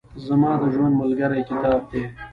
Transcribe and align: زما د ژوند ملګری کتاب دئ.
زما 0.27 0.51
د 0.61 0.63
ژوند 0.73 0.93
ملګری 1.01 1.41
کتاب 1.49 1.79
دئ. 1.91 2.03